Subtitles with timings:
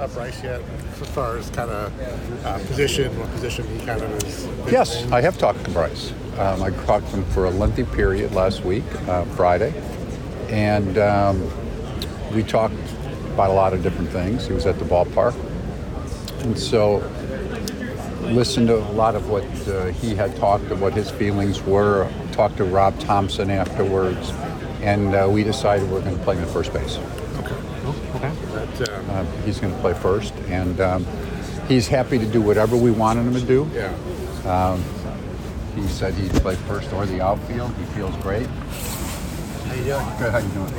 [0.00, 0.62] Uh, Bryce yet,
[0.98, 4.48] as far as kind of uh, position, what position he kind of is?
[4.72, 6.14] Yes, I have talked to Bryce.
[6.38, 9.74] Um, I talked to him for a lengthy period last week, uh, Friday,
[10.48, 11.42] and um,
[12.34, 12.72] we talked
[13.34, 14.46] about a lot of different things.
[14.46, 15.34] He was at the ballpark,
[16.44, 17.06] and so
[18.22, 22.10] listened to a lot of what uh, he had talked, of what his feelings were.
[22.32, 24.30] Talked to Rob Thompson afterwards,
[24.80, 26.98] and uh, we decided we're going to play him at first base.
[28.54, 28.92] Okay.
[28.92, 31.06] Um, uh, he's going to play first, and um,
[31.68, 33.70] he's happy to do whatever we wanted him to do.
[33.72, 33.94] Yeah.
[34.44, 34.82] Um,
[35.76, 37.72] he said he'd play first or the outfield.
[37.76, 38.46] He feels great.
[38.46, 40.06] How you doing?
[40.18, 40.32] Good.
[40.32, 40.74] How you doing?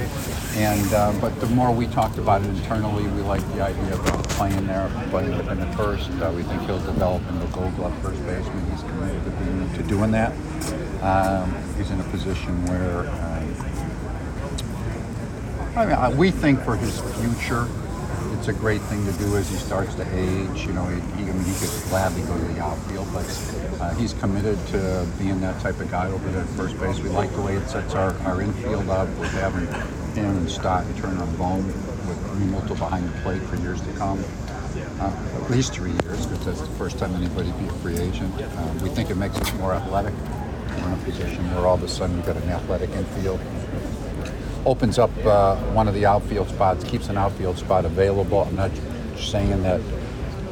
[0.55, 4.23] And uh, but the more we talked about it internally, we like the idea of
[4.29, 6.09] playing there, playing him at first.
[6.11, 8.69] Uh, we think he'll develop into a Gold Glove first baseman.
[8.71, 10.33] He's committed to, being, to doing that.
[11.01, 13.30] Um, he's in a position where.
[15.75, 17.67] I mean, we think for his future,
[18.33, 20.65] it's a great thing to do as he starts to age.
[20.65, 23.25] You know, he, he, I mean, he could gladly go to the outfield, but
[23.79, 26.99] uh, he's committed to being that type of guy over there at first base.
[26.99, 29.67] We like the way it sets our, our infield up with having
[30.13, 34.23] him and Stott and Turner Bohm with Realmuto behind the plate for years to come.
[34.99, 38.33] Uh, at least three years, because that's the first time anybody be a free agent.
[38.39, 40.13] Uh, we think it makes us more athletic.
[40.69, 43.39] We're in a position where all of a sudden we've got an athletic infield
[44.65, 48.41] opens up uh, one of the outfield spots, keeps an outfield spot available.
[48.41, 48.71] I'm not
[49.17, 49.81] saying that,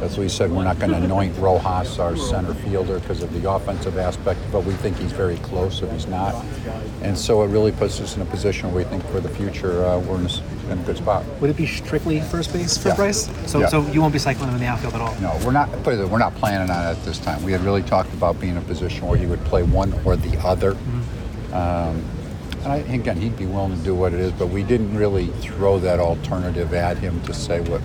[0.01, 3.49] as we said, we're not going to anoint Rojas our center fielder because of the
[3.49, 6.33] offensive aspect, but we think he's very close if he's not.
[7.01, 9.83] And so it really puts us in a position where we think for the future
[9.85, 11.25] uh, we're in a, in a, good spot.
[11.41, 12.95] Would it be strictly first base for yeah.
[12.95, 13.29] Bryce?
[13.49, 13.67] So, yeah.
[13.67, 15.13] so you won't be cycling him in the outfield at all?
[15.19, 15.69] No, we're not.
[15.85, 17.43] We're not planning on it at this time.
[17.43, 20.15] We had really talked about being in a position where he would play one or
[20.15, 20.73] the other.
[20.73, 21.53] Mm-hmm.
[21.53, 22.18] Um,
[22.63, 25.27] and I, again, he'd be willing to do what it is, but we didn't really
[25.27, 27.81] throw that alternative at him to say what.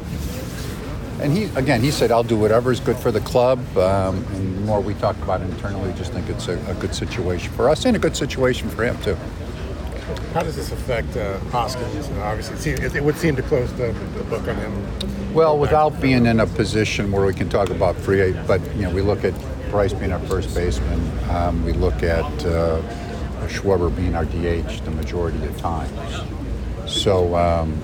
[1.21, 4.57] And he, again, he said, "I'll do whatever is good for the club." Um, and
[4.57, 7.69] the more we talked about it internally, just think it's a, a, good situation for
[7.69, 9.17] us and a good situation for him too.
[10.35, 12.09] How does this affect uh, Hoskins?
[12.09, 15.33] Uh, obviously, it, it, would seem to close the, the book on him.
[15.33, 18.91] Well, without being in a position where we can talk about free, but you know,
[18.91, 19.35] we look at
[19.71, 21.01] Bryce being our first baseman.
[21.31, 22.45] Um, we look at.
[22.45, 22.83] Uh,
[23.49, 25.91] Schwarber being our DH the majority of the time.
[26.87, 27.81] So, um,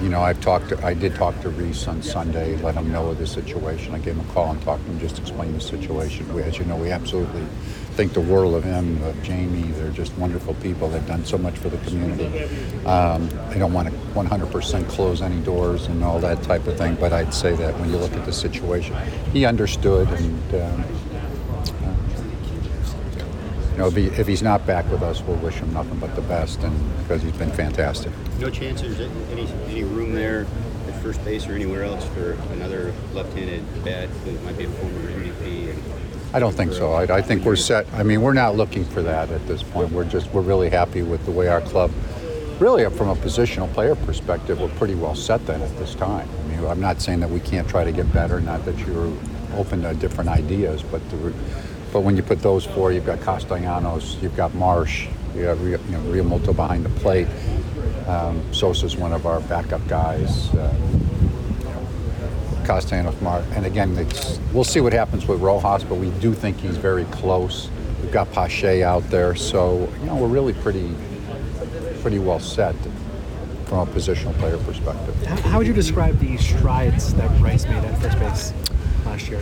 [0.00, 0.70] you know, I've talked.
[0.70, 3.94] To, I did talk to Rhys on Sunday, let him know of the situation.
[3.94, 6.32] I gave him a call and talked to him, just explained the situation.
[6.34, 7.44] We, as you know, we absolutely
[7.92, 9.74] think the world of him, of Jayme.
[9.76, 10.88] They're just wonderful people.
[10.88, 12.44] They've done so much for the community.
[12.86, 16.94] Um, I don't want to 100% close any doors and all that type of thing,
[16.94, 18.96] but I'd say that when you look at the situation,
[19.32, 20.54] he understood and.
[20.54, 20.84] Um,
[23.80, 26.22] know, if, he, if he's not back with us, we'll wish him nothing but the
[26.22, 28.12] best, and because he's been fantastic.
[28.38, 30.46] No chance there's any any room there
[30.86, 35.10] at first base or anywhere else for another left-handed bat who might be a former
[35.10, 35.74] MVP.
[36.32, 36.92] I don't think so.
[36.92, 37.86] I, I think we're set.
[37.94, 39.90] I mean, we're not looking for that at this point.
[39.90, 41.90] We're just we're really happy with the way our club.
[42.60, 46.28] Really, from a positional player perspective, we're pretty well set then at this time.
[46.28, 48.40] I mean, I'm not saying that we can't try to get better.
[48.40, 49.10] Not that you're
[49.56, 51.32] open to different ideas, but the,
[51.92, 55.78] but when you put those four, you've got Castellanos, you've got Marsh, you have you
[55.88, 57.28] know, behind the plate.
[58.06, 60.52] Um, Sosa's one of our backup guys.
[60.54, 60.74] Uh,
[62.64, 63.94] Castellanos, Marsh, and again,
[64.52, 67.68] we'll see what happens with Rojas, but we do think he's very close.
[68.00, 70.94] We've got Pache out there, so you know we're really pretty
[72.00, 72.74] pretty well set
[73.66, 75.14] from a positional player perspective.
[75.26, 78.69] How, would you describe the strides that Bryce made at first base
[79.10, 79.40] last year?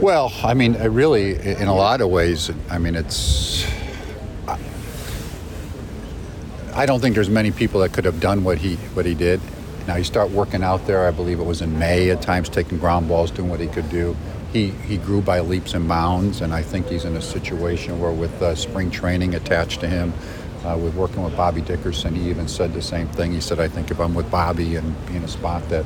[0.00, 3.66] Well, I mean, really, in a lot of ways, I mean, it's.
[6.72, 9.40] I don't think there's many people that could have done what he what he did.
[9.86, 11.06] Now you start working out there.
[11.06, 13.90] I believe it was in May at times, taking ground balls, doing what he could
[13.90, 14.16] do.
[14.52, 18.12] He he grew by leaps and bounds, and I think he's in a situation where,
[18.12, 20.12] with uh, spring training attached to him,
[20.64, 23.32] uh, with working with Bobby Dickerson, he even said the same thing.
[23.32, 25.84] He said, "I think if I'm with Bobby and be in a spot that."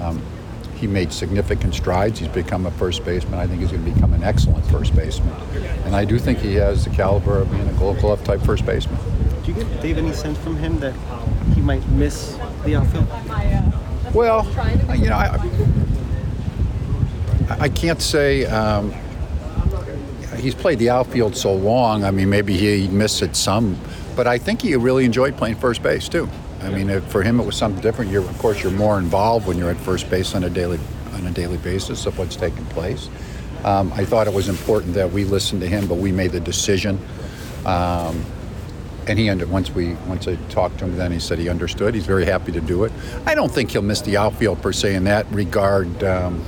[0.00, 0.20] Um,
[0.76, 2.18] he made significant strides.
[2.18, 3.40] He's become a first baseman.
[3.40, 5.34] I think he's going to become an excellent first baseman.
[5.84, 8.66] And I do think he has the caliber of being a gold glove type first
[8.66, 8.98] baseman.
[9.42, 10.94] Do you get Dave any sense from him that
[11.54, 13.06] he might miss the outfield?
[14.14, 14.44] Well,
[14.96, 15.38] you know, I,
[17.48, 18.44] I can't say.
[18.46, 18.92] Um,
[20.36, 22.04] he's played the outfield so long.
[22.04, 23.78] I mean, maybe he missed it some,
[24.14, 26.28] but I think he really enjoyed playing first base too.
[26.66, 28.10] I mean, for him, it was something different.
[28.10, 30.80] You're, of course, you're more involved when you're at first base on a daily
[31.12, 33.08] on a daily basis of what's taking place.
[33.64, 36.40] Um, I thought it was important that we listened to him, but we made the
[36.40, 36.98] decision.
[37.64, 38.24] Um,
[39.06, 41.94] and he under, once we once I talked to him, then he said he understood.
[41.94, 42.92] He's very happy to do it.
[43.24, 46.02] I don't think he'll miss the outfield per se in that regard.
[46.02, 46.44] Um,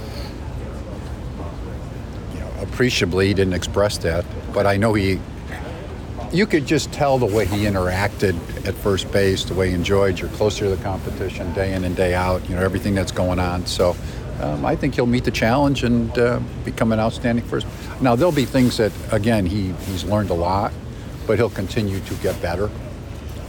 [2.34, 5.20] you know, appreciably, he didn't express that, but I know he.
[6.32, 8.36] You could just tell the way he interacted
[8.66, 10.18] at first base, the way he enjoyed.
[10.18, 12.48] You're closer to the competition day in and day out.
[12.48, 13.66] You know everything that's going on.
[13.66, 13.96] So.
[14.40, 17.66] Um, I think he'll meet the challenge and uh, become an outstanding first.
[18.00, 20.72] Now there'll be things that, again, he, he's learned a lot
[21.28, 22.68] but he'll continue to get better.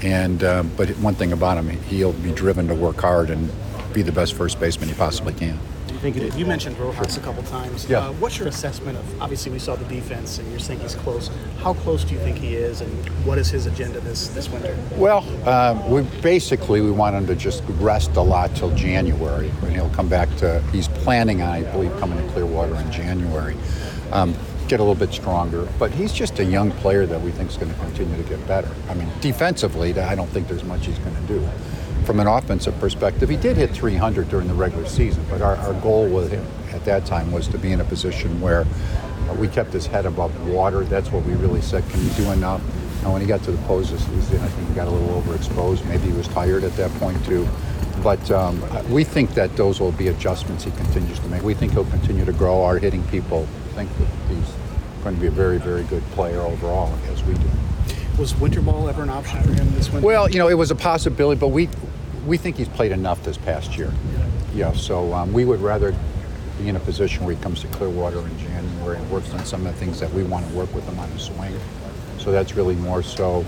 [0.03, 3.49] And uh, but one thing about him, he'll be driven to work hard and
[3.93, 5.57] be the best first baseman he possibly can.
[6.03, 6.31] You.
[6.35, 7.89] You mentioned Rojas a couple times.
[7.89, 7.99] Yeah.
[7.99, 9.21] Uh, what's your assessment of?
[9.21, 11.29] Obviously, we saw the defense, and you're saying he's close.
[11.59, 12.89] How close do you think he is, and
[13.25, 14.77] what is his agenda this this winter?
[14.95, 19.73] Well, uh, we basically we want him to just rest a lot till January, and
[19.73, 20.61] he'll come back to.
[20.71, 23.57] He's planning on, I believe, coming to Clearwater in January.
[24.11, 24.33] Um,
[24.69, 25.67] get a little bit stronger.
[25.77, 28.45] But he's just a young player that we think is going to continue to get
[28.47, 28.69] better.
[28.87, 31.49] I mean, defensively, I don't think there's much he's going to do.
[32.05, 35.73] From an offensive perspective, he did hit 300 during the regular season, but our, our
[35.81, 38.65] goal with him at that time was to be in a position where
[39.29, 40.83] uh, we kept his head above water.
[40.83, 41.87] That's what we really said.
[41.89, 42.61] Can he do enough?
[43.03, 45.87] And when he got to the poses, I think he got a little overexposed.
[45.87, 47.47] Maybe he was tired at that point too.
[48.03, 51.43] But um, we think that those will be adjustments he continues to make.
[51.43, 52.63] We think he'll continue to grow.
[52.63, 53.45] Our hitting people
[53.75, 54.53] think that he's
[55.03, 57.49] going to be a very, very good player overall, as we do.
[58.17, 60.05] Was winter ball ever an option for him this winter?
[60.05, 61.69] Well, you know, it was a possibility, but we
[62.29, 63.91] we think he's played enough this past year.
[64.53, 65.95] Yeah, so um, we would rather
[66.59, 69.65] be in a position where he comes to Clearwater in January and works on some
[69.65, 71.59] of the things that we want to work with him on the swing.
[72.19, 73.43] So that's really more so.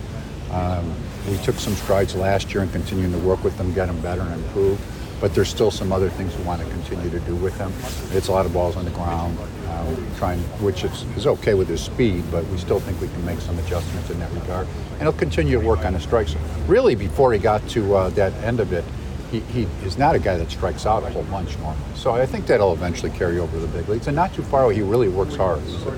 [0.49, 0.95] Um,
[1.29, 4.21] we took some strides last year and continuing to work with them, get him better
[4.21, 4.79] and improve.
[5.21, 7.71] But there's still some other things we want to continue to do with him.
[8.17, 9.37] It's a lot of balls on the ground
[9.67, 13.23] uh, trying, which is, is okay with his speed, but we still think we can
[13.23, 14.67] make some adjustments in that regard.
[14.93, 16.35] And he'll continue to work on the strikes.
[16.67, 18.83] Really, before he got to uh, that end of it,
[19.31, 21.95] he, he is not a guy that strikes out a whole bunch normally.
[21.95, 24.07] So I think that'll eventually carry over to the big leagues.
[24.07, 25.61] And not too far away, he really works hard.
[25.61, 25.91] He's a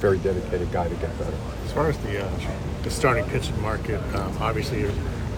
[0.00, 1.36] very dedicated guy to get better.
[1.64, 2.30] As far as the, uh,
[2.82, 4.90] the starting pitching market, um, obviously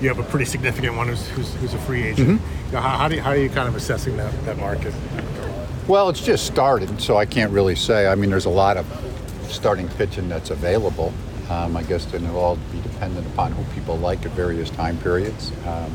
[0.04, 2.38] you have a pretty significant one who's, who's, who's a free agent.
[2.40, 2.76] Mm-hmm.
[2.76, 4.94] How, how, do you, how are you kind of assessing that, that market?
[5.88, 8.06] Well, it's just started, so I can't really say.
[8.06, 8.87] I mean, there's a lot of
[9.49, 11.12] starting pitching that's available.
[11.49, 14.99] Um, I guess then it'll all be dependent upon who people like at various time
[14.99, 15.52] periods.
[15.66, 15.90] Um,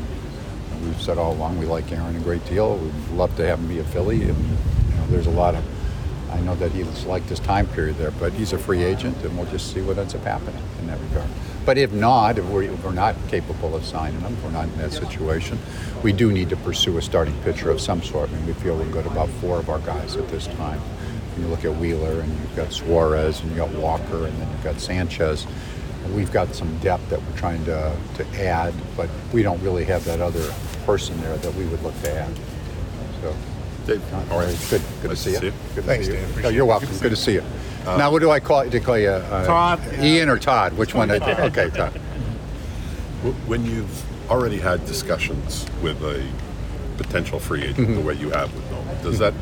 [0.82, 2.78] we've said all along we like Aaron a great deal.
[2.78, 5.64] We'd love to have him be a Philly, and you know, there's a lot of.
[6.32, 9.36] I know that he's liked this time period there, but he's a free agent, and
[9.36, 11.28] we'll just see what ends up happening in that regard.
[11.66, 14.78] But if not, if we're, if we're, not capable of signing him, we're not in
[14.78, 15.58] that situation,
[16.02, 18.30] we do need to pursue a starting pitcher of some sort.
[18.30, 20.80] I mean, we feel we're good about four of our guys at this time.
[20.80, 24.50] When you look at Wheeler, and you've got Suarez, and you've got Walker, and then
[24.50, 25.46] you've got Sanchez.
[26.14, 30.04] We've got some depth that we're trying to, to add, but we don't really have
[30.06, 30.52] that other
[30.86, 32.34] person there that we would look to add.
[33.20, 33.36] So,
[33.86, 35.36] Dave, all right, good, good to see you.
[35.36, 35.40] You.
[35.74, 36.18] Good to Thanks, see you.
[36.18, 36.24] Dave.
[36.26, 36.68] No, Appreciate you're it.
[36.68, 36.88] welcome.
[36.88, 37.42] Good to Good to see you.
[37.84, 38.68] Now, what do I call?
[38.68, 40.74] Do call you uh, Todd, Ian, or Todd?
[40.74, 41.10] Which one?
[41.10, 41.92] okay, Todd.
[43.46, 46.26] When you've already had discussions with a
[46.96, 47.94] potential free agent Mm-hmm.
[47.96, 49.34] the way you have with Nola, does that,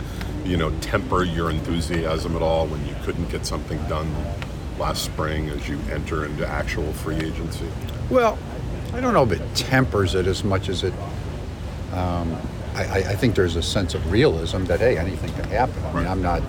[0.45, 4.13] you know, temper your enthusiasm at all when you couldn't get something done
[4.79, 7.69] last spring as you enter into actual free agency?
[8.11, 8.37] Well,
[8.93, 10.95] I don't know if it tempers it as much as it.
[11.93, 12.37] Um,
[12.85, 15.85] I, I think there's a sense of realism that hey, anything can happen.
[15.87, 16.43] I mean, I'm not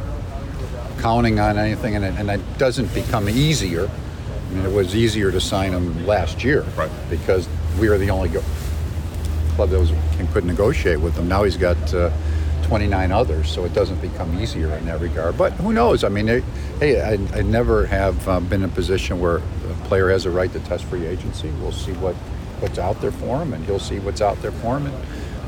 [1.00, 3.89] counting on anything, and it, and it doesn't become easier.
[3.89, 6.91] I mean, it was easier to sign him last year Right.
[7.09, 7.48] because
[7.79, 8.29] we were the only
[9.55, 11.27] club that was and could negotiate with him.
[11.27, 12.12] Now he's got uh,
[12.63, 15.38] 29 others, so it doesn't become easier in that regard.
[15.38, 16.03] But who knows?
[16.03, 16.43] I mean, it,
[16.79, 20.31] hey, I, I never have uh, been in a position where a player has a
[20.31, 21.50] right to test free agency.
[21.62, 22.15] We'll see what
[22.59, 24.95] what's out there for him, and he'll see what's out there for him, and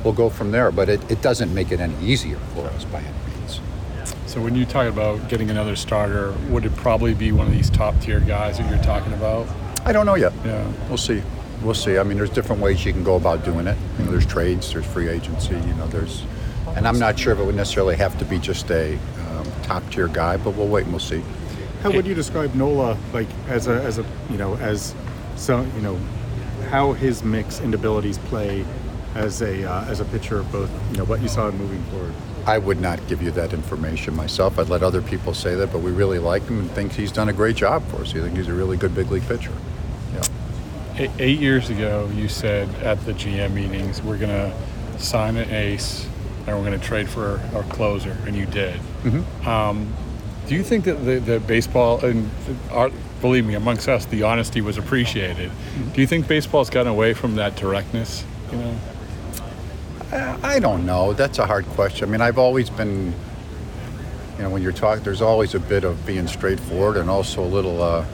[0.03, 0.71] we'll go from there.
[0.71, 3.59] But it, it doesn't make it any easier for us by any means.
[4.25, 7.69] So when you talk about getting another starter, would it probably be one of these
[7.69, 9.47] top tier guys that you're talking about?
[9.85, 10.33] I don't know yet.
[10.45, 10.71] Yeah.
[10.87, 11.21] We'll see.
[11.61, 11.97] We'll see.
[11.97, 13.77] I mean, there's different ways you can go about doing it.
[13.99, 15.55] You know, there's trades, there's free agency.
[15.55, 16.23] You know, there's,
[16.75, 18.95] and I'm not sure if it would necessarily have to be just a
[19.29, 21.21] um, top tier guy, but we'll wait and we'll see.
[21.81, 24.93] How would you describe Nola like as a as a you know as
[25.35, 25.99] so you know
[26.69, 28.63] how his mix and abilities play
[29.15, 32.13] as a uh, as a pitcher both you know what you saw moving forward.
[32.45, 34.57] I would not give you that information myself.
[34.57, 37.29] I'd let other people say that, but we really like him and think he's done
[37.29, 38.13] a great job for us.
[38.13, 39.51] We think he's a really good big league pitcher.
[40.13, 40.23] Yeah.
[40.97, 44.51] Eight, eight years ago, you said at the GM meetings, we're going to
[44.99, 46.07] sign an ace
[46.47, 48.79] and we're going to trade for our closer, and you did.
[49.03, 49.45] Mhm.
[49.45, 49.93] Um,
[50.47, 52.27] do you think that the, the baseball, and
[52.71, 52.89] our,
[53.21, 55.51] believe me, amongst us, the honesty was appreciated?
[55.93, 58.25] Do you think baseball's gotten away from that directness?
[58.51, 58.75] You know,
[60.11, 61.13] I don't know.
[61.13, 62.07] That's a hard question.
[62.09, 63.13] I mean, I've always been,
[64.37, 67.47] you know, when you're talking, there's always a bit of being straightforward and also a
[67.47, 68.05] little uh,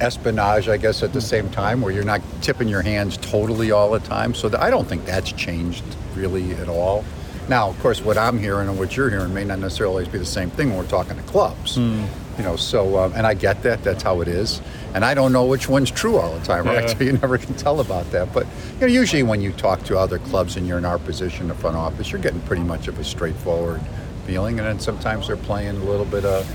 [0.00, 3.90] espionage, I guess, at the same time, where you're not tipping your hands totally all
[3.90, 4.34] the time.
[4.34, 7.04] So th- I don't think that's changed really at all.
[7.48, 10.18] Now, of course, what I'm hearing and what you're hearing may not necessarily always be
[10.18, 11.76] the same thing when we're talking to clubs.
[12.38, 13.84] You know, so um, and I get that.
[13.84, 14.60] That's how it is,
[14.94, 16.74] and I don't know which one's true all the time, right?
[16.88, 16.98] Yeah.
[16.98, 18.32] So you never can tell about that.
[18.32, 21.42] But you know, usually when you talk to other clubs and you're in our position
[21.42, 23.80] in the front office, you're getting pretty much of a straightforward
[24.26, 26.46] feeling, and then sometimes they're playing a little bit of,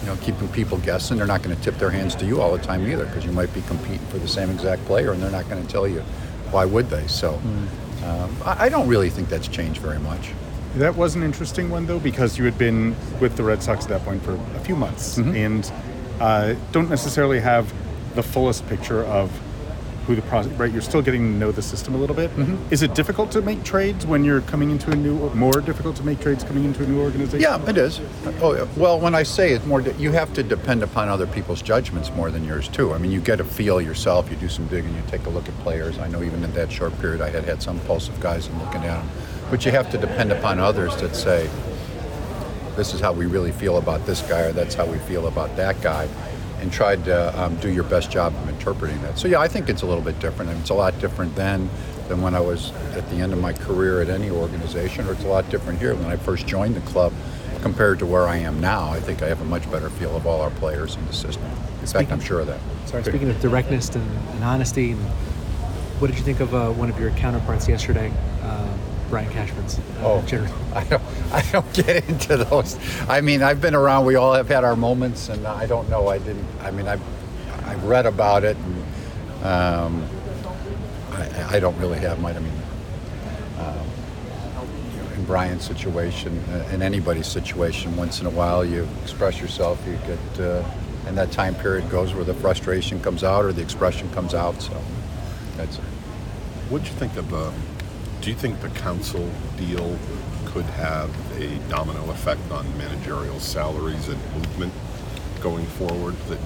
[0.00, 1.18] you know, keeping people guessing.
[1.18, 3.32] They're not going to tip their hands to you all the time either, because you
[3.32, 6.00] might be competing for the same exact player, and they're not going to tell you
[6.50, 7.06] why would they.
[7.06, 7.34] So
[8.04, 10.30] um, I, I don't really think that's changed very much.
[10.76, 13.90] That was an interesting one though because you had been with the Red Sox at
[13.90, 15.70] that point for a few months and
[16.20, 17.72] uh, don't necessarily have
[18.14, 19.30] the fullest picture of
[20.06, 20.52] who the process.
[20.52, 22.30] Right, you're still getting to know the system a little bit.
[22.70, 25.30] Is it difficult to make trades when you're coming into a new?
[25.34, 27.40] More difficult to make trades coming into a new organization?
[27.40, 28.00] Yeah, it is.
[28.40, 32.10] Oh, well, when I say it's more, you have to depend upon other people's judgments
[32.12, 32.92] more than yours too.
[32.92, 34.30] I mean, you get a feel yourself.
[34.30, 34.94] You do some digging.
[34.94, 35.98] You take a look at players.
[35.98, 38.58] I know even in that short period, I had had some pulse of guys and
[38.58, 39.08] looking at them.
[39.50, 41.48] But you have to depend upon others that say,
[42.80, 45.54] this is how we really feel about this guy, or that's how we feel about
[45.54, 46.08] that guy,
[46.60, 49.18] and try to um, do your best job of interpreting that.
[49.18, 51.68] So yeah, I think it's a little bit different, and it's a lot different then
[52.08, 55.24] than when I was at the end of my career at any organization, or it's
[55.24, 57.12] a lot different here when I first joined the club
[57.60, 58.88] compared to where I am now.
[58.88, 61.44] I think I have a much better feel of all our players in the system.
[61.82, 62.60] In fact, I'm sure of that.
[62.86, 65.00] Sorry, speaking of directness and, and honesty, and
[66.00, 68.10] what did you think of uh, one of your counterparts yesterday,
[68.42, 68.74] uh,
[69.10, 69.78] Brian Cashman's?
[69.78, 70.54] Uh, Oh, general?
[70.74, 71.02] I don't,
[71.32, 72.78] I don't get into those.
[73.08, 74.06] I mean, I've been around.
[74.06, 76.08] We all have had our moments, and I don't know.
[76.08, 76.46] I didn't.
[76.62, 77.02] I mean, I've,
[77.66, 80.08] I've read about it, and um,
[81.12, 82.36] I, I don't really have mine.
[82.36, 82.52] I mean,
[83.58, 83.86] um,
[84.94, 89.40] you know, in Brian's situation, uh, in anybody's situation, once in a while you express
[89.40, 89.82] yourself.
[89.86, 90.64] You get, uh,
[91.06, 94.60] and that time period goes where the frustration comes out or the expression comes out.
[94.62, 94.80] So
[95.56, 95.84] that's it.
[96.70, 97.34] What'd you think of?
[97.34, 97.50] Uh,
[98.20, 99.96] do you think the Counsell deal
[100.46, 101.10] could have
[101.40, 104.72] a domino effect on managerial salaries and movement
[105.40, 106.14] going forward?
[106.28, 106.38] That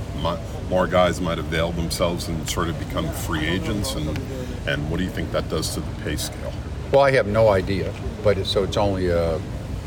[0.69, 4.19] more guys might avail themselves and sort of become free agents, and
[4.66, 6.52] and what do you think that does to the pay scale?
[6.93, 9.40] Well, I have no idea, but it, so it's only a,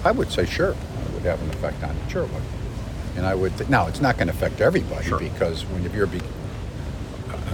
[0.03, 2.43] I would say sure, it would have an effect on it, sure it would.
[3.15, 6.05] And I would, th- now it's not going to affect everybody because when if you're
[6.05, 6.19] be,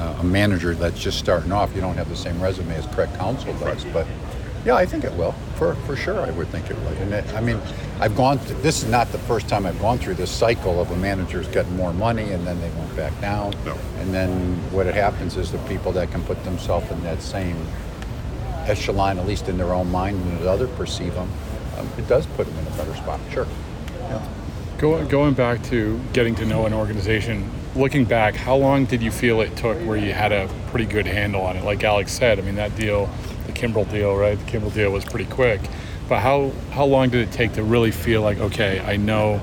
[0.04, 3.10] uh, a manager that's just starting off, you don't have the same resume as Craig
[3.16, 4.06] Counsell does, but
[4.66, 6.98] yeah, I think it will, for, for sure I would think it would.
[6.98, 7.60] And it, I mean,
[8.00, 10.92] I've gone, th- this is not the first time I've gone through this cycle of
[10.92, 13.54] a manager's getting more money and then they went back down.
[13.66, 13.78] No.
[14.00, 17.58] And then what it happens is the people that can put themselves in that same
[18.66, 21.30] echelon, at least in their own mind, and as others perceive them,
[21.78, 23.20] um, it does put them in a better spot.
[23.32, 23.48] Sure.
[24.00, 24.26] Yeah.
[24.78, 29.12] Go, going back to getting to know an organization, looking back, how long did you
[29.12, 31.64] feel it took where you had a pretty good handle on it?
[31.64, 33.10] Like Alex said, I mean, that deal,
[33.48, 34.38] the Kimbrel deal, right?
[34.38, 35.62] The Kimbrel deal was pretty quick.
[36.08, 39.42] But how, how long did it take to really feel like, okay, I know,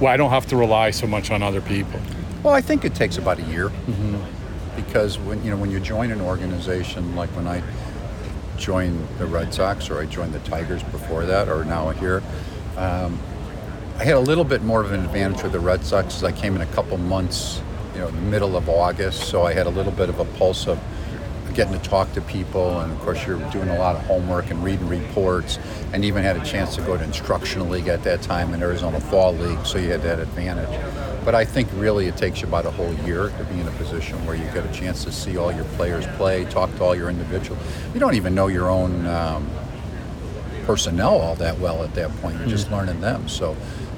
[0.00, 2.00] well, I don't have to rely so much on other people?
[2.42, 4.18] Well, I think it takes about a year mm-hmm.
[4.74, 7.62] because when you know when you join an organization like when I
[8.56, 12.20] joined the Red Sox or I joined the Tigers before that or now here,
[12.76, 13.20] um,
[14.02, 16.32] I had a little bit more of an advantage with the Red Sox because I
[16.32, 17.62] came in a couple months,
[17.94, 20.24] you know, in the middle of August, so I had a little bit of a
[20.24, 20.80] pulse of
[21.54, 24.64] getting to talk to people, and of course you're doing a lot of homework and
[24.64, 25.60] reading reports,
[25.92, 28.98] and even had a chance to go to instructional league at that time in Arizona
[28.98, 30.80] Fall League, so you had that advantage.
[31.24, 33.72] But I think really it takes you about a whole year to be in a
[33.72, 36.96] position where you get a chance to see all your players play, talk to all
[36.96, 37.62] your individuals.
[37.94, 39.48] You don't even know your own um,
[40.64, 42.38] personnel all that well at that point.
[42.38, 42.74] You're just mm-hmm.
[42.74, 43.28] learning them.
[43.28, 43.56] So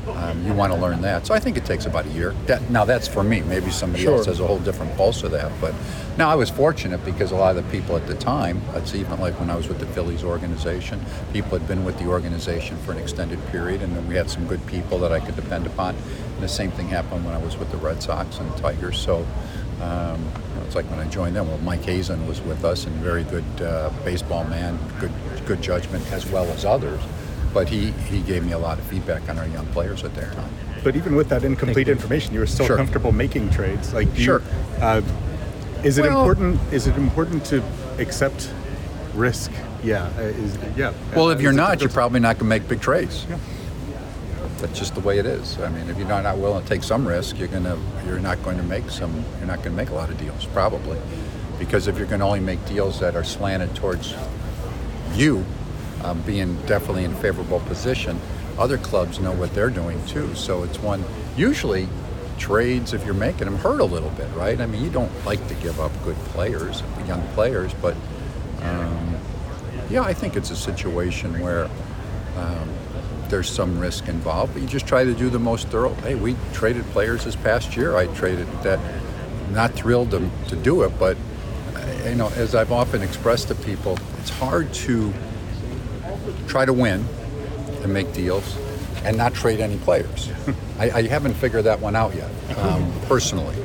[0.09, 1.27] um, you want to learn that.
[1.27, 2.35] So I think it takes about a year.
[2.47, 3.41] That, now that's for me.
[3.43, 4.17] Maybe somebody sure.
[4.17, 5.51] else has a whole different pulse of that.
[5.61, 5.75] But
[6.19, 9.19] now I was fortunate because a lot of the people at the time, that's even
[9.21, 11.01] like when I was with the Phillies organization,
[11.33, 14.47] people had been with the organization for an extended period, and then we had some
[14.47, 15.95] good people that I could depend upon.
[15.95, 18.99] And the same thing happened when I was with the Red Sox and Tigers.
[18.99, 19.27] So.
[19.81, 21.49] Um, you know, it's like when I joined them.
[21.49, 25.11] Well, Mike Hazen was with us, and very good uh, baseball man, good
[25.47, 27.01] good judgment as well as others
[27.55, 30.31] but he, he gave me a lot of feedback on our young players at their
[30.33, 30.51] time.
[30.83, 32.77] But even with that incomplete information, you were still sure.
[32.77, 33.95] comfortable making trades.
[33.95, 34.43] Like, you, sure.
[34.81, 35.01] Uh,
[35.83, 36.61] is it well, important?
[36.73, 37.63] Is it important to
[37.99, 38.53] accept
[39.15, 39.53] risk?
[39.83, 40.11] Yeah.
[40.19, 40.93] Uh, is, yeah.
[41.15, 43.25] Well, if you're not, you're probably not going to make big trades.
[43.31, 43.39] Yeah.
[44.59, 45.59] That's just the way it is.
[45.61, 48.57] I mean, if you're not willing to take some risk, you're gonna you're not going
[48.57, 50.99] to make some you're not going to make a lot of deals probably,
[51.59, 54.15] because if you're going to only make deals that are slanted towards
[55.13, 55.45] you
[56.05, 58.21] um, being definitely in a favorable position,
[58.59, 60.35] other clubs know what they're doing too.
[60.35, 61.05] So it's one,
[61.37, 61.89] usually
[62.39, 64.61] trades, if you're making them, hurt a little bit, right?
[64.61, 67.97] I mean, you don't like to give up good players, young players, but
[68.63, 69.17] um,
[69.91, 71.69] yeah, I think it's a situation where
[72.37, 72.69] um,
[73.29, 75.95] there's some risk involved, but you just try to do the most thorough.
[75.95, 77.97] Hey, we traded players this past year.
[77.97, 78.79] I traded that.
[79.51, 81.17] Not thrilled to, to do it, but
[82.05, 85.13] you know, as I've often expressed to people, it's hard to
[86.45, 87.05] try to win
[87.83, 88.57] and make deals
[89.05, 90.31] and not trade any players.
[90.79, 93.57] I, I, haven't figured that one out yet, um, personally,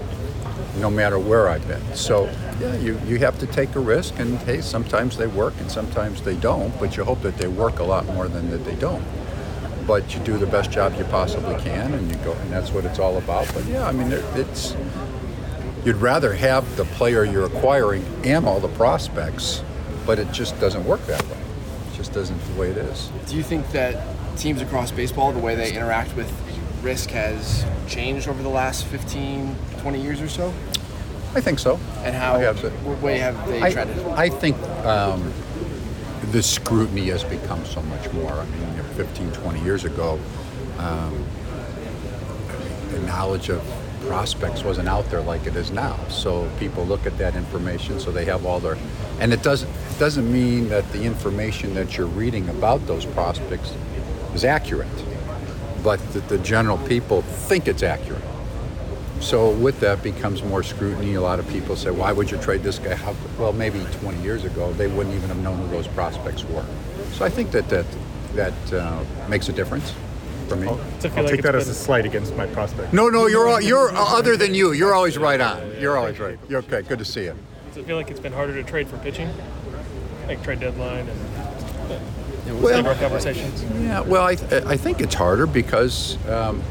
[0.80, 1.82] no matter where I've been.
[1.96, 2.26] So,
[2.60, 6.22] yeah, you, you have to take a risk, and hey, sometimes they work and sometimes
[6.22, 9.04] they don't, but you hope that they work a lot more than that they don't.
[9.88, 12.86] But you do the best job you possibly can, and you go, and that's what
[12.86, 13.52] it's all about.
[13.54, 14.76] But yeah, I mean, it's
[15.84, 19.64] you'd rather have the player you're acquiring and all the prospects,
[20.06, 21.39] but it just doesn't work that way
[22.14, 23.10] just isn't the way it is.
[23.28, 24.04] Do you think that
[24.38, 26.32] teams across baseball, the way they interact with
[26.82, 30.54] risk has changed over the last 15, 20 years or so?
[31.36, 31.80] I think so.
[32.00, 33.98] And how, what way have they I, treaded?
[34.08, 35.32] I think um,
[36.32, 38.32] the scrutiny has become so much more.
[38.32, 40.20] I mean, 15, 20 years ago,
[40.80, 41.26] um,
[42.90, 43.62] the knowledge of
[44.02, 45.98] prospects wasn't out there like it is now.
[46.10, 48.78] So people look at that information, so they have all their,
[49.20, 53.74] and it doesn't it doesn't mean that the information that you're reading about those prospects
[54.34, 54.88] is accurate,
[55.84, 58.24] but that the general people think it's accurate.
[59.20, 61.16] So with that becomes more scrutiny.
[61.16, 64.22] A lot of people say, "Why would you trade this guy?" How, well, maybe 20
[64.22, 66.66] years ago they wouldn't even have known who those prospects were.
[67.14, 67.86] So I think that that
[68.36, 69.94] that uh, makes a difference
[70.50, 70.68] for me.
[70.68, 72.92] I'll, I'll like take that as a slight against my prospect.
[72.92, 74.74] No, no, you're you're other than you.
[74.74, 75.80] You're always right on.
[75.80, 76.38] You're always right.
[76.50, 76.82] You're okay.
[76.82, 77.36] Good to see you.
[77.70, 79.30] Does it feel like it's been harder to trade for pitching,
[80.28, 81.20] like trade deadline and?
[82.62, 83.64] well, conversations.
[83.82, 86.62] Yeah, well, I, th- I think it's harder because um,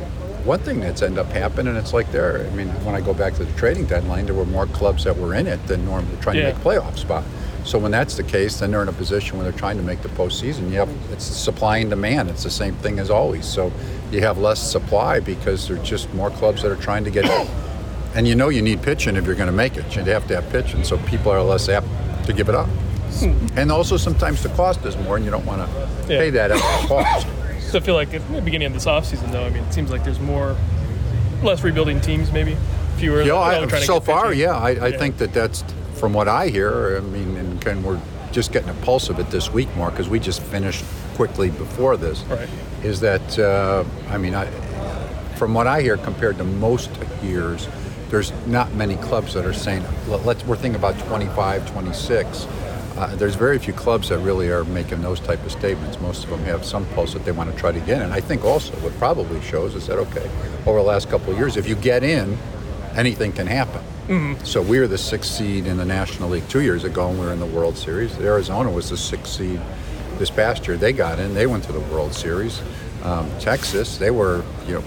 [0.44, 2.46] one thing that's ended up happening, it's like there.
[2.46, 5.16] I mean, when I go back to the trading deadline, there were more clubs that
[5.16, 6.50] were in it than normally trying yeah.
[6.50, 7.24] to make playoff spot.
[7.64, 10.02] So when that's the case, then they're in a position where they're trying to make
[10.02, 10.70] the postseason.
[10.70, 12.30] You have it's supply and demand.
[12.30, 13.46] It's the same thing as always.
[13.46, 13.72] So
[14.10, 17.26] you have less supply because there's just more clubs that are trying to get.
[18.14, 19.94] and you know you need pitching if you're going to make it.
[19.94, 21.86] You have to have pitching, so people are less apt
[22.26, 22.68] to give it up.
[23.18, 23.46] Hmm.
[23.56, 26.20] And also sometimes the cost is more, and you don't want to yeah.
[26.20, 27.26] pay that extra cost.
[27.60, 29.90] So I feel like at the beginning of this offseason, though, I mean, it seems
[29.90, 30.56] like there's more,
[31.42, 32.56] less rebuilding teams, maybe
[32.96, 33.22] fewer.
[33.22, 34.98] Yeah, I, so far, yeah, I, I yeah.
[34.98, 35.62] think that that's
[35.94, 37.36] from what I hear, I mean,
[37.68, 38.00] and, we're
[38.33, 41.96] just getting a pulse of it this week more because we just finished quickly before
[41.96, 42.22] this.
[42.24, 42.48] Right.
[42.83, 44.46] Is that uh, I mean, I,
[45.37, 46.90] from what I hear, compared to most
[47.22, 47.68] years,
[48.11, 52.46] there's not many clubs that are saying let's we're thinking about 25, 26.
[52.96, 56.00] uh, there's very few clubs that really are making those type of statements.
[56.00, 58.02] Most of them have some pulse that they want to try to get in.
[58.02, 60.28] And I think also what probably shows is that okay,
[60.66, 62.37] over the last couple of years, if you get in,
[62.96, 63.83] anything can happen.
[64.08, 64.46] Mhm.
[64.46, 67.26] So we were the sixth seed in the National League two years ago, and we
[67.26, 68.18] were in the World Series.
[68.18, 69.60] Arizona was the sixth seed
[70.18, 70.76] this past year.
[70.76, 71.34] They got in.
[71.34, 72.60] They went to the World Series.
[73.04, 74.82] Um, Texas, they were, you know,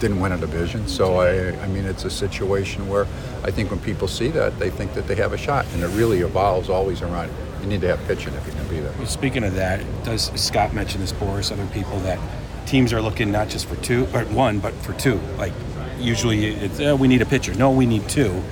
[0.00, 0.86] didn't win a division.
[0.88, 3.06] So I, I mean, it's a situation where
[3.44, 5.88] I think when people see that, they think that they have a shot, and it
[5.88, 7.30] really evolves always around.
[7.60, 8.92] You need to have pitching if you can be there.
[8.98, 12.18] Well, Speaking of that, does Scott mention this, Boras, other people that
[12.66, 15.20] teams are looking not just for two, or one, but for two.
[15.36, 15.52] Like
[16.02, 17.54] usually, it's oh, we need a pitcher.
[17.54, 18.42] No, we need two.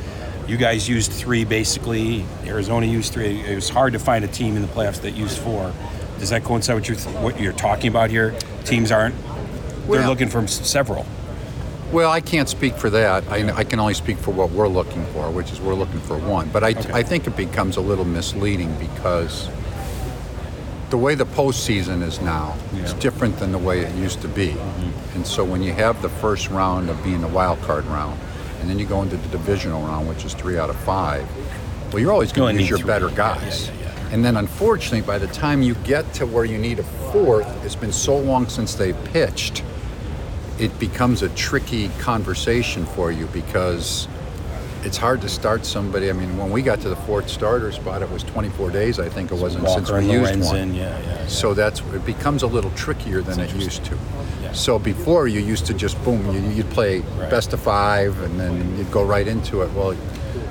[0.46, 2.24] You guys used three basically.
[2.44, 3.40] Arizona used three.
[3.40, 5.72] It was hard to find a team in the playoffs that used four.
[6.18, 8.34] Does that coincide with your, what you're talking about here?
[8.64, 9.14] Teams aren't.
[9.22, 11.06] They're Well- looking for several.
[11.92, 13.24] Well, I can't speak for that.
[13.28, 16.16] I, I can only speak for what we're looking for, which is we're looking for
[16.18, 16.48] one.
[16.48, 19.48] But I, I think it becomes a little misleading because
[20.90, 24.56] the way the postseason is now, it's different than the way it used to be.
[25.14, 28.20] And so when you have the first round of being the wild card round,
[28.60, 31.26] and then you go into the divisional round, which is three out of five,
[31.92, 32.86] well, you're always going to use your three.
[32.86, 33.70] better guys.
[34.12, 37.76] And then unfortunately, by the time you get to where you need a fourth, it's
[37.76, 39.62] been so long since they pitched
[40.60, 44.06] it becomes a tricky conversation for you because
[44.84, 46.10] it's hard to start somebody.
[46.10, 48.98] I mean, when we got to the fourth starter spot, it was 24 days.
[48.98, 50.74] I think it wasn't Walker since we used Lorenzen, one.
[50.74, 53.98] yeah, yeah, So that's it becomes a little trickier than it used to.
[54.52, 58.76] So before you used to just boom, you, you'd play best of five, and then
[58.76, 59.70] you'd go right into it.
[59.72, 59.96] Well,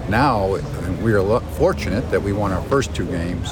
[0.07, 0.57] now
[1.01, 3.51] we are fortunate that we won our first two games.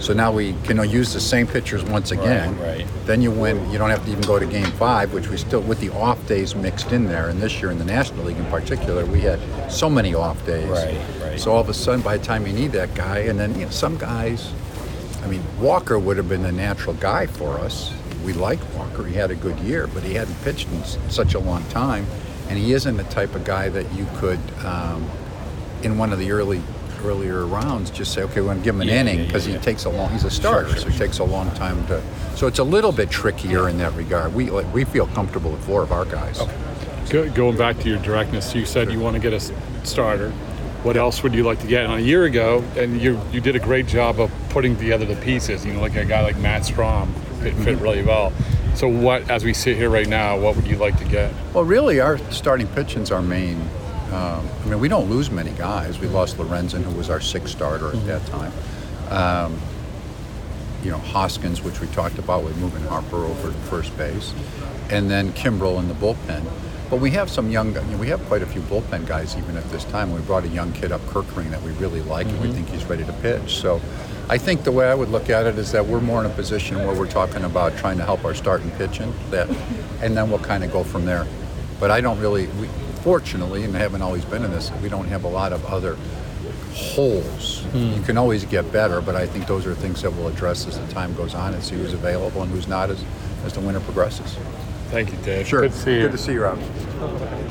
[0.00, 2.58] So now we can use the same pitchers once again.
[2.58, 2.86] Right, right.
[3.04, 3.70] Then you win.
[3.70, 6.26] You don't have to even go to game five, which we still with the off
[6.26, 7.28] days mixed in there.
[7.28, 9.38] And this year in the National League in particular, we had
[9.70, 10.70] so many off days.
[10.70, 11.38] Right, right.
[11.38, 13.66] So all of a sudden, by the time you need that guy, and then you
[13.66, 14.50] know, some guys,
[15.22, 17.92] I mean, Walker would have been the natural guy for us.
[18.24, 19.04] We liked Walker.
[19.04, 22.06] He had a good year, but he hadn't pitched in such a long time,
[22.48, 25.10] and he isn't the type of guy that you could, um,
[25.82, 26.62] in one of the early
[27.04, 29.46] earlier rounds, just say, okay, we're going to give him an Yeah, inning yeah, because
[29.46, 30.10] yeah, he takes a long.
[30.10, 32.02] He's a starter, so it takes a long time to.
[32.36, 34.34] So it's a little bit trickier in that regard.
[34.34, 36.40] We like, we feel comfortable with four of our guys.
[37.10, 39.40] Go, going back to your directness, you said you want to get a
[39.84, 40.30] starter.
[40.82, 41.84] What else would you like to get?
[41.84, 45.16] And a year ago, and you you did a great job of putting together the
[45.16, 45.66] pieces.
[45.66, 47.82] You know, like a guy like Matt Strahm fit, fit Mm-hmm.
[47.82, 48.32] really well.
[48.76, 51.34] So, what as we sit here right now, what would you like to get?
[51.52, 53.60] Well, really, our starting pitching's our main.
[54.12, 55.98] Um, I mean, we don't lose many guys.
[55.98, 58.52] We lost Lorenzen, who was our sixth starter at that time.
[59.08, 59.58] Um,
[60.82, 64.34] you know, Hoskins, which we talked about with moving Harper over to first base,
[64.90, 66.44] and then Kimbrel in the bullpen.
[66.88, 67.74] But we have some young.
[67.74, 70.12] You know, we have quite a few bullpen guys even at this time.
[70.12, 72.84] We brought a young kid up, Kerkering, that we really like, and we think he's
[72.84, 73.56] ready to pitch.
[73.56, 73.80] So.
[74.28, 76.32] I think the way I would look at it is that we're more in a
[76.34, 79.50] position where we're talking about trying to help our starting pitching, that,
[80.00, 81.26] and then we'll kind of go from there.
[81.80, 82.68] But I don't really, we,
[83.02, 85.96] fortunately, and I haven't always been in this, we don't have a lot of other
[86.72, 87.64] holes.
[87.74, 88.04] You hmm.
[88.04, 90.86] can always get better, but I think those are things that we'll address as the
[90.92, 93.04] time goes on and see who's available and who's not as,
[93.44, 94.36] as the winter progresses.
[94.90, 95.46] Thank you, Dave.
[95.46, 95.60] Sure.
[95.60, 96.00] Good to see you.
[96.02, 97.48] Good to see you, Rob.